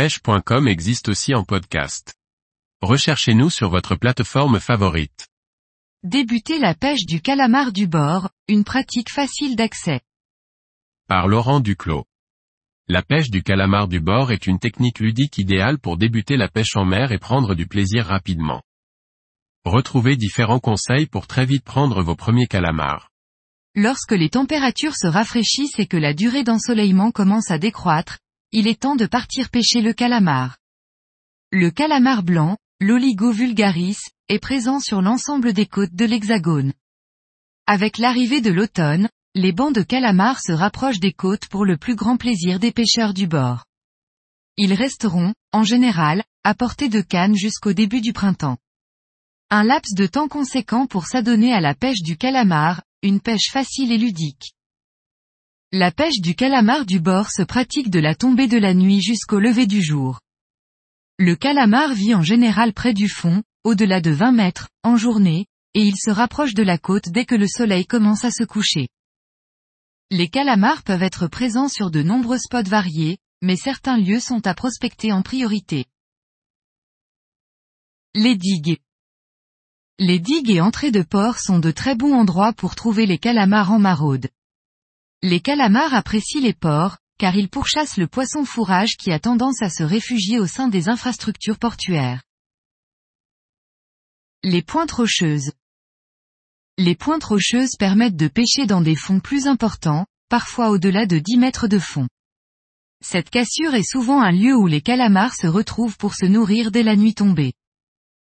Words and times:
pêche.com 0.00 0.66
existe 0.66 1.10
aussi 1.10 1.34
en 1.34 1.44
podcast. 1.44 2.14
Recherchez-nous 2.80 3.50
sur 3.50 3.68
votre 3.68 3.96
plateforme 3.96 4.58
favorite. 4.58 5.28
Débuter 6.02 6.58
la 6.58 6.74
pêche 6.74 7.04
du 7.04 7.20
calamar 7.20 7.70
du 7.70 7.86
bord, 7.86 8.30
une 8.48 8.64
pratique 8.64 9.10
facile 9.10 9.56
d'accès. 9.56 10.00
Par 11.06 11.28
Laurent 11.28 11.60
Duclos. 11.60 12.06
La 12.88 13.02
pêche 13.02 13.28
du 13.28 13.42
calamar 13.42 13.88
du 13.88 14.00
bord 14.00 14.32
est 14.32 14.46
une 14.46 14.58
technique 14.58 15.00
ludique 15.00 15.36
idéale 15.36 15.78
pour 15.78 15.98
débuter 15.98 16.38
la 16.38 16.48
pêche 16.48 16.76
en 16.76 16.86
mer 16.86 17.12
et 17.12 17.18
prendre 17.18 17.54
du 17.54 17.66
plaisir 17.66 18.06
rapidement. 18.06 18.62
Retrouvez 19.66 20.16
différents 20.16 20.60
conseils 20.60 21.08
pour 21.08 21.26
très 21.26 21.44
vite 21.44 21.64
prendre 21.64 22.02
vos 22.02 22.16
premiers 22.16 22.46
calamars. 22.46 23.10
Lorsque 23.74 24.12
les 24.12 24.30
températures 24.30 24.96
se 24.96 25.08
rafraîchissent 25.08 25.78
et 25.78 25.86
que 25.86 25.98
la 25.98 26.14
durée 26.14 26.42
d'ensoleillement 26.42 27.10
commence 27.10 27.50
à 27.50 27.58
décroître, 27.58 28.18
il 28.52 28.66
est 28.66 28.80
temps 28.80 28.96
de 28.96 29.06
partir 29.06 29.48
pêcher 29.48 29.80
le 29.80 29.92
calamar. 29.92 30.58
Le 31.52 31.70
calamar 31.70 32.24
blanc, 32.24 32.56
l'oligo 32.80 33.30
vulgaris, 33.30 33.98
est 34.28 34.40
présent 34.40 34.80
sur 34.80 35.02
l'ensemble 35.02 35.52
des 35.52 35.66
côtes 35.66 35.94
de 35.94 36.04
l'Hexagone. 36.04 36.72
Avec 37.66 37.98
l'arrivée 37.98 38.40
de 38.40 38.50
l'automne, 38.50 39.08
les 39.36 39.52
bancs 39.52 39.74
de 39.74 39.82
calamars 39.82 40.40
se 40.40 40.50
rapprochent 40.50 40.98
des 40.98 41.12
côtes 41.12 41.46
pour 41.46 41.64
le 41.64 41.76
plus 41.76 41.94
grand 41.94 42.16
plaisir 42.16 42.58
des 42.58 42.72
pêcheurs 42.72 43.14
du 43.14 43.28
bord. 43.28 43.64
Ils 44.56 44.74
resteront, 44.74 45.32
en 45.52 45.62
général, 45.62 46.24
à 46.42 46.54
portée 46.54 46.88
de 46.88 47.00
canne 47.00 47.36
jusqu'au 47.36 47.72
début 47.72 48.00
du 48.00 48.12
printemps. 48.12 48.58
Un 49.50 49.62
laps 49.62 49.94
de 49.94 50.06
temps 50.06 50.28
conséquent 50.28 50.86
pour 50.86 51.06
s'adonner 51.06 51.52
à 51.52 51.60
la 51.60 51.74
pêche 51.74 52.02
du 52.02 52.16
calamar, 52.16 52.82
une 53.02 53.20
pêche 53.20 53.50
facile 53.52 53.92
et 53.92 53.98
ludique. 53.98 54.54
La 55.72 55.92
pêche 55.92 56.20
du 56.20 56.34
calamar 56.34 56.84
du 56.84 56.98
bord 56.98 57.30
se 57.30 57.42
pratique 57.42 57.90
de 57.90 58.00
la 58.00 58.16
tombée 58.16 58.48
de 58.48 58.58
la 58.58 58.74
nuit 58.74 59.00
jusqu'au 59.00 59.38
lever 59.38 59.68
du 59.68 59.80
jour. 59.80 60.18
Le 61.16 61.36
calamar 61.36 61.94
vit 61.94 62.12
en 62.12 62.22
général 62.22 62.72
près 62.72 62.92
du 62.92 63.08
fond, 63.08 63.44
au-delà 63.62 64.00
de 64.00 64.10
20 64.10 64.32
mètres, 64.32 64.68
en 64.82 64.96
journée, 64.96 65.46
et 65.74 65.82
il 65.82 65.94
se 65.96 66.10
rapproche 66.10 66.54
de 66.54 66.64
la 66.64 66.76
côte 66.76 67.10
dès 67.10 67.24
que 67.24 67.36
le 67.36 67.46
soleil 67.46 67.86
commence 67.86 68.24
à 68.24 68.32
se 68.32 68.42
coucher. 68.42 68.88
Les 70.10 70.28
calamars 70.28 70.82
peuvent 70.82 71.04
être 71.04 71.28
présents 71.28 71.68
sur 71.68 71.92
de 71.92 72.02
nombreux 72.02 72.38
spots 72.38 72.64
variés, 72.64 73.18
mais 73.40 73.54
certains 73.54 73.96
lieux 73.96 74.18
sont 74.18 74.44
à 74.48 74.54
prospecter 74.54 75.12
en 75.12 75.22
priorité. 75.22 75.84
Les 78.16 78.34
digues. 78.34 78.80
Les 80.00 80.18
digues 80.18 80.50
et 80.50 80.60
entrées 80.60 80.90
de 80.90 81.02
port 81.02 81.38
sont 81.38 81.60
de 81.60 81.70
très 81.70 81.94
bons 81.94 82.14
endroits 82.14 82.54
pour 82.54 82.74
trouver 82.74 83.06
les 83.06 83.18
calamars 83.18 83.70
en 83.70 83.78
maraude. 83.78 84.30
Les 85.22 85.40
calamars 85.40 85.92
apprécient 85.92 86.40
les 86.40 86.54
ports, 86.54 86.96
car 87.18 87.36
ils 87.36 87.50
pourchassent 87.50 87.98
le 87.98 88.06
poisson 88.06 88.46
fourrage 88.46 88.96
qui 88.96 89.12
a 89.12 89.18
tendance 89.18 89.60
à 89.60 89.68
se 89.68 89.82
réfugier 89.82 90.38
au 90.38 90.46
sein 90.46 90.68
des 90.68 90.88
infrastructures 90.88 91.58
portuaires. 91.58 92.22
Les 94.42 94.62
pointes 94.62 94.92
rocheuses. 94.92 95.52
Les 96.78 96.94
pointes 96.94 97.24
rocheuses 97.24 97.76
permettent 97.78 98.16
de 98.16 98.28
pêcher 98.28 98.64
dans 98.64 98.80
des 98.80 98.96
fonds 98.96 99.20
plus 99.20 99.46
importants, 99.46 100.06
parfois 100.30 100.70
au-delà 100.70 101.04
de 101.04 101.18
10 101.18 101.36
mètres 101.36 101.68
de 101.68 101.78
fond. 101.78 102.08
Cette 103.04 103.28
cassure 103.28 103.74
est 103.74 103.86
souvent 103.86 104.22
un 104.22 104.32
lieu 104.32 104.56
où 104.56 104.66
les 104.66 104.80
calamars 104.80 105.34
se 105.34 105.46
retrouvent 105.46 105.98
pour 105.98 106.14
se 106.14 106.24
nourrir 106.24 106.70
dès 106.70 106.82
la 106.82 106.96
nuit 106.96 107.14
tombée. 107.14 107.52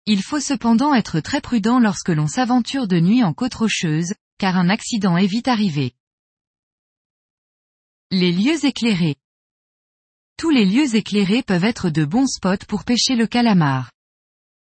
Il 0.06 0.22
faut 0.22 0.40
cependant 0.40 0.94
être 0.94 1.20
très 1.20 1.42
prudent 1.42 1.78
lorsque 1.78 2.08
l'on 2.08 2.26
s'aventure 2.26 2.88
de 2.88 3.00
nuit 3.00 3.22
en 3.22 3.34
côte 3.34 3.54
rocheuse, 3.54 4.14
car 4.38 4.56
un 4.56 4.70
accident 4.70 5.18
est 5.18 5.26
vite 5.26 5.48
arrivé. 5.48 5.92
Les 8.12 8.32
lieux 8.32 8.64
éclairés. 8.64 9.14
Tous 10.36 10.50
les 10.50 10.64
lieux 10.64 10.96
éclairés 10.96 11.44
peuvent 11.44 11.62
être 11.62 11.90
de 11.90 12.04
bons 12.04 12.26
spots 12.26 12.66
pour 12.66 12.82
pêcher 12.82 13.14
le 13.14 13.28
calamar. 13.28 13.92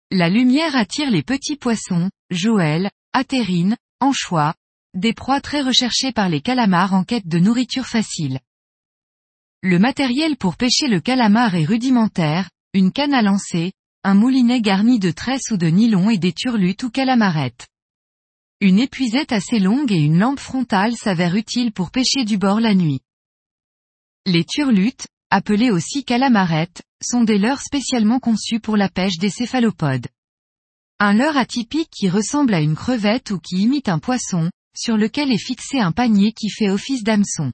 La 0.10 0.28
lumière 0.28 0.76
attire 0.76 1.12
les 1.12 1.22
petits 1.22 1.56
poissons, 1.56 2.10
joël, 2.32 2.90
atérines, 3.14 3.78
anchois, 4.00 4.56
des 4.96 5.14
proies 5.14 5.40
très 5.40 5.62
recherchées 5.62 6.12
par 6.12 6.30
les 6.30 6.42
calamars 6.42 6.96
en 6.96 7.04
quête 7.04 7.28
de 7.28 7.38
nourriture 7.38 7.86
facile. 7.86 8.40
Le 9.62 9.78
matériel 9.78 10.36
pour 10.36 10.58
pêcher 10.58 10.88
le 10.88 11.00
calamar 11.00 11.54
est 11.54 11.66
rudimentaire, 11.66 12.50
une 12.74 12.92
canne 12.92 13.14
à 13.14 13.22
lancer, 13.22 13.72
un 14.04 14.16
moulinet 14.16 14.62
garni 14.62 14.98
de 14.98 15.12
tresses 15.12 15.52
ou 15.52 15.58
de 15.58 15.68
nylon 15.68 16.10
et 16.10 16.18
des 16.18 16.34
turlutes 16.34 16.82
ou 16.82 16.90
calamarettes. 16.90 17.68
Une 18.62 18.80
épuisette 18.80 19.32
assez 19.32 19.60
longue 19.60 19.92
et 19.92 20.00
une 20.00 20.18
lampe 20.18 20.40
frontale 20.40 20.96
s'avèrent 20.96 21.36
utiles 21.36 21.72
pour 21.72 21.92
pêcher 21.92 22.26
du 22.26 22.40
bord 22.40 22.60
la 22.60 22.74
nuit. 22.74 23.02
Les 24.30 24.44
turlutes, 24.44 25.08
appelées 25.30 25.72
aussi 25.72 26.04
calamarettes, 26.04 26.84
sont 27.02 27.24
des 27.24 27.38
leurres 27.38 27.62
spécialement 27.62 28.20
conçus 28.20 28.60
pour 28.60 28.76
la 28.76 28.90
pêche 28.90 29.18
des 29.20 29.30
céphalopodes. 29.30 30.08
Un 31.00 31.14
leurre 31.14 31.38
atypique 31.38 31.90
qui 31.90 32.10
ressemble 32.10 32.54
à 32.54 32.60
une 32.60 32.76
crevette 32.76 33.32
ou 33.32 33.40
qui 33.40 33.56
imite 33.62 33.88
un 33.88 34.00
poisson, 34.00 34.52
sur 34.76 34.98
lequel 34.98 35.32
est 35.32 35.38
fixé 35.38 35.80
un 35.80 35.94
panier 35.94 36.34
qui 36.34 36.50
fait 36.50 36.70
office 36.70 37.04
d'hameçon. 37.04 37.54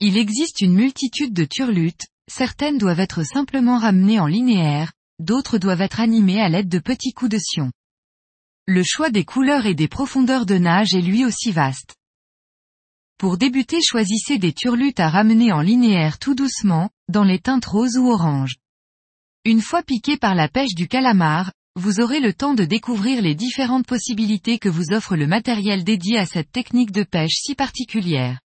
Il 0.00 0.16
existe 0.16 0.62
une 0.62 0.74
multitude 0.74 1.32
de 1.32 1.44
turlutes, 1.44 2.08
certaines 2.28 2.76
doivent 2.76 2.98
être 2.98 3.22
simplement 3.22 3.78
ramenées 3.78 4.18
en 4.18 4.26
linéaire, 4.26 4.94
d'autres 5.20 5.58
doivent 5.58 5.80
être 5.80 6.00
animées 6.00 6.40
à 6.40 6.48
l'aide 6.48 6.68
de 6.68 6.80
petits 6.80 7.12
coups 7.12 7.30
de 7.30 7.38
sion. 7.38 7.70
Le 8.66 8.82
choix 8.84 9.10
des 9.10 9.24
couleurs 9.24 9.66
et 9.66 9.74
des 9.74 9.86
profondeurs 9.86 10.44
de 10.44 10.58
nage 10.58 10.96
est 10.96 11.02
lui 11.02 11.24
aussi 11.24 11.52
vaste. 11.52 11.94
Pour 13.18 13.38
débuter 13.38 13.78
choisissez 13.82 14.36
des 14.36 14.52
turlutes 14.52 15.00
à 15.00 15.08
ramener 15.08 15.50
en 15.50 15.62
linéaire 15.62 16.18
tout 16.18 16.34
doucement, 16.34 16.90
dans 17.08 17.24
les 17.24 17.38
teintes 17.38 17.64
roses 17.64 17.96
ou 17.96 18.10
orange. 18.10 18.56
Une 19.46 19.62
fois 19.62 19.82
piqué 19.82 20.18
par 20.18 20.34
la 20.34 20.48
pêche 20.48 20.74
du 20.74 20.86
calamar, 20.86 21.50
vous 21.76 22.00
aurez 22.00 22.20
le 22.20 22.34
temps 22.34 22.52
de 22.52 22.66
découvrir 22.66 23.22
les 23.22 23.34
différentes 23.34 23.86
possibilités 23.86 24.58
que 24.58 24.68
vous 24.68 24.92
offre 24.92 25.16
le 25.16 25.26
matériel 25.26 25.82
dédié 25.82 26.18
à 26.18 26.26
cette 26.26 26.52
technique 26.52 26.92
de 26.92 27.04
pêche 27.04 27.36
si 27.36 27.54
particulière. 27.54 28.38